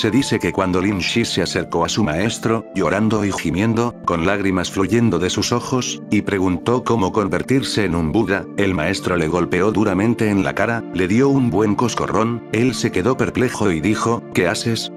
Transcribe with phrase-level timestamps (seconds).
[0.00, 4.24] Se dice que cuando Lin Shi se acercó a su maestro, llorando y gimiendo, con
[4.24, 9.28] lágrimas fluyendo de sus ojos, y preguntó cómo convertirse en un Buda, el maestro le
[9.28, 13.82] golpeó duramente en la cara, le dio un buen coscorrón, él se quedó perplejo y
[13.82, 14.90] dijo, ¿qué haces?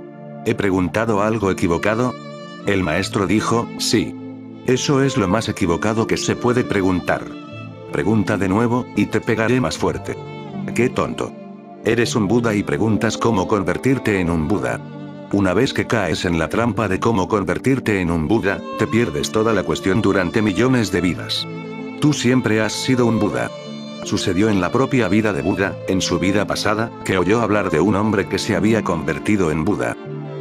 [0.46, 2.14] ¿He preguntado algo equivocado?
[2.66, 4.16] El maestro dijo, sí.
[4.68, 7.26] Eso es lo más equivocado que se puede preguntar.
[7.92, 10.16] Pregunta de nuevo, y te pegaré más fuerte.
[10.74, 11.34] ¡Qué tonto!
[11.84, 14.80] Eres un Buda y preguntas cómo convertirte en un Buda.
[15.34, 19.32] Una vez que caes en la trampa de cómo convertirte en un Buda, te pierdes
[19.32, 21.48] toda la cuestión durante millones de vidas.
[22.00, 23.50] Tú siempre has sido un Buda.
[24.04, 27.80] Sucedió en la propia vida de Buda, en su vida pasada, que oyó hablar de
[27.80, 29.98] un hombre que se había convertido en Buda.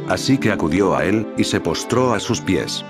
[0.09, 2.85] Así que acudió a él, y se postró a sus pies.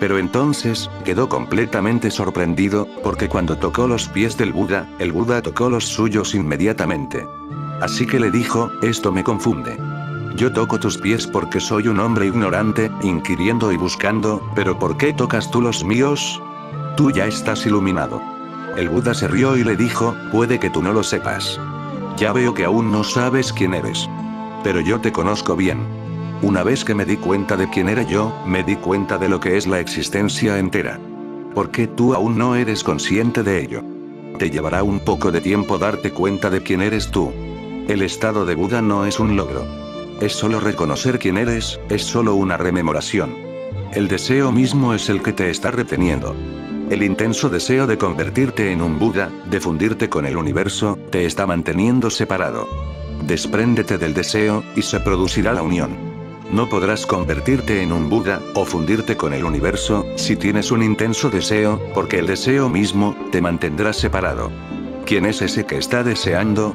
[0.00, 5.70] Pero entonces, quedó completamente sorprendido, porque cuando tocó los pies del Buda, el Buda tocó
[5.70, 7.24] los suyos inmediatamente.
[7.80, 9.93] Así que le dijo, esto me confunde.
[10.36, 15.12] Yo toco tus pies porque soy un hombre ignorante, inquiriendo y buscando, pero ¿por qué
[15.12, 16.42] tocas tú los míos?
[16.96, 18.20] Tú ya estás iluminado.
[18.76, 21.60] El Buda se rió y le dijo, puede que tú no lo sepas.
[22.16, 24.08] Ya veo que aún no sabes quién eres.
[24.64, 25.78] Pero yo te conozco bien.
[26.42, 29.38] Una vez que me di cuenta de quién era yo, me di cuenta de lo
[29.38, 30.98] que es la existencia entera.
[31.54, 33.82] Porque tú aún no eres consciente de ello.
[34.40, 37.32] Te llevará un poco de tiempo darte cuenta de quién eres tú.
[37.86, 39.64] El estado de Buda no es un logro.
[40.24, 43.36] Es solo reconocer quién eres, es solo una rememoración.
[43.92, 46.34] El deseo mismo es el que te está reteniendo.
[46.88, 51.46] El intenso deseo de convertirte en un Buda, de fundirte con el universo, te está
[51.46, 52.66] manteniendo separado.
[53.26, 55.94] Despréndete del deseo, y se producirá la unión.
[56.50, 61.28] No podrás convertirte en un Buda, o fundirte con el universo, si tienes un intenso
[61.28, 64.50] deseo, porque el deseo mismo, te mantendrá separado.
[65.04, 66.74] ¿Quién es ese que está deseando?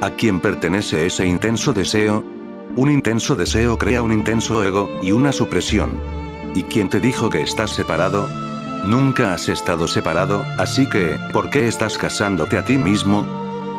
[0.00, 2.37] ¿A quién pertenece ese intenso deseo?
[2.76, 5.90] Un intenso deseo crea un intenso ego, y una supresión.
[6.54, 8.28] ¿Y quién te dijo que estás separado?
[8.84, 13.26] Nunca has estado separado, así que, ¿por qué estás casándote a ti mismo?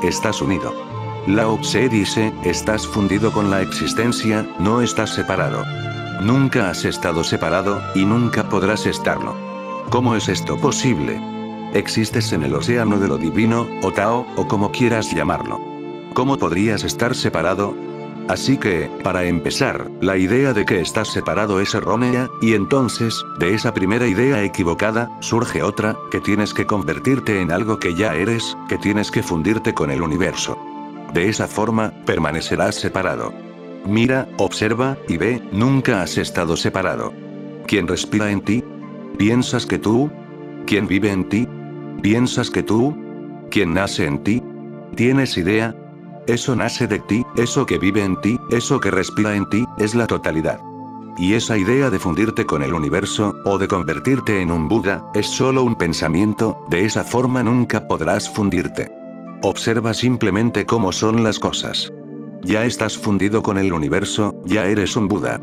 [0.03, 0.73] Estás unido.
[1.27, 5.63] Lao Tse dice, estás fundido con la existencia, no estás separado.
[6.21, 9.35] Nunca has estado separado, y nunca podrás estarlo.
[9.89, 11.19] ¿Cómo es esto posible?
[11.73, 15.59] Existes en el océano de lo divino, o Tao, o como quieras llamarlo.
[16.13, 17.75] ¿Cómo podrías estar separado?
[18.29, 23.55] Así que, para empezar, la idea de que estás separado es errónea, y entonces, de
[23.55, 28.55] esa primera idea equivocada, surge otra, que tienes que convertirte en algo que ya eres,
[28.69, 30.59] que tienes que fundirte con el universo.
[31.11, 33.33] De esa forma, permanecerás separado.
[33.83, 37.11] Mira, observa, y ve, nunca has estado separado.
[37.65, 38.63] ¿Quién respira en ti?
[39.17, 40.11] ¿Piensas que tú?
[40.67, 41.47] ¿Quién vive en ti?
[42.03, 42.95] ¿Piensas que tú?
[43.49, 44.43] ¿Quién nace en ti?
[44.95, 45.75] ¿Tienes idea?
[46.29, 49.95] Eso nace de ti, eso que vive en ti, eso que respira en ti, es
[49.95, 50.61] la totalidad.
[51.17, 55.25] Y esa idea de fundirte con el universo, o de convertirte en un Buda, es
[55.25, 58.91] solo un pensamiento, de esa forma nunca podrás fundirte.
[59.41, 61.91] Observa simplemente cómo son las cosas.
[62.43, 65.41] Ya estás fundido con el universo, ya eres un Buda.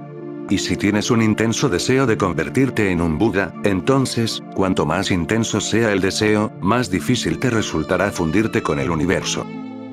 [0.49, 5.61] Y si tienes un intenso deseo de convertirte en un Buda, entonces, cuanto más intenso
[5.61, 9.45] sea el deseo, más difícil te resultará fundirte con el universo.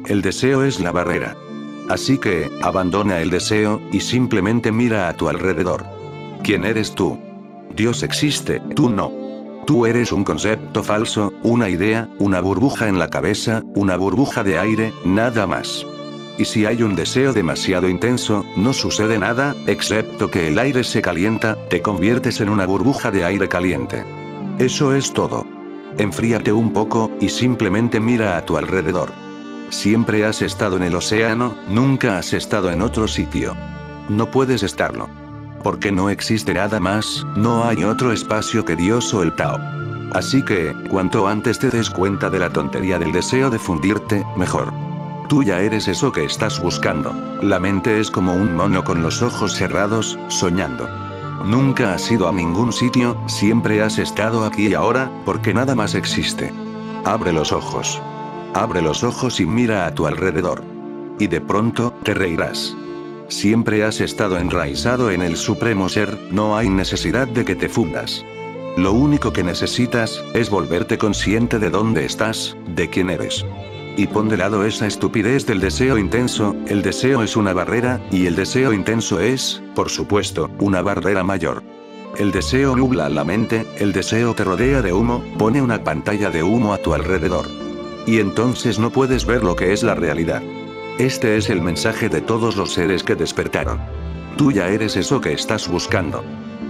[0.06, 1.38] El deseo es la barrera.
[1.90, 5.86] Así que, abandona el deseo, y simplemente mira a tu alrededor.
[6.44, 7.18] ¿Quién eres tú?
[7.75, 9.12] Dios existe, tú no.
[9.66, 14.59] Tú eres un concepto falso, una idea, una burbuja en la cabeza, una burbuja de
[14.59, 15.86] aire, nada más.
[16.38, 21.02] Y si hay un deseo demasiado intenso, no sucede nada, excepto que el aire se
[21.02, 24.03] calienta, te conviertes en una burbuja de aire caliente.
[24.59, 25.46] Eso es todo.
[25.97, 29.22] Enfríate un poco, y simplemente mira a tu alrededor.
[29.73, 33.57] Siempre has estado en el océano, nunca has estado en otro sitio.
[34.07, 35.09] No puedes estarlo.
[35.63, 39.59] Porque no existe nada más, no hay otro espacio que Dios o el Tao.
[40.13, 44.71] Así que, cuanto antes te des cuenta de la tontería del deseo de fundirte, mejor.
[45.27, 47.12] Tú ya eres eso que estás buscando.
[47.42, 50.88] La mente es como un mono con los ojos cerrados, soñando.
[51.45, 55.95] Nunca has ido a ningún sitio, siempre has estado aquí y ahora, porque nada más
[55.95, 56.53] existe.
[57.06, 58.00] Abre los ojos.
[58.53, 60.63] Abre los ojos y mira a tu alrededor.
[61.17, 62.75] Y de pronto, te reirás.
[63.27, 68.23] Siempre has estado enraizado en el Supremo Ser, no hay necesidad de que te fundas.
[68.77, 73.44] Lo único que necesitas, es volverte consciente de dónde estás, de quién eres.
[73.97, 78.27] Y pon de lado esa estupidez del deseo intenso, el deseo es una barrera, y
[78.27, 81.63] el deseo intenso es, por supuesto, una barrera mayor.
[82.19, 86.44] El deseo nubla la mente, el deseo te rodea de humo, pone una pantalla de
[86.44, 87.62] humo a tu alrededor.
[88.05, 90.41] Y entonces no puedes ver lo que es la realidad.
[91.00, 93.79] Este es el mensaje de todos los seres que despertaron.
[94.38, 96.23] Tú ya eres eso que estás buscando.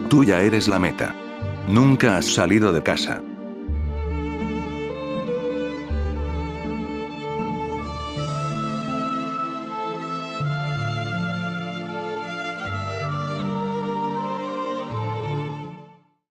[0.09, 1.15] Tú ya eres la meta.
[1.67, 3.21] Nunca has salido de casa.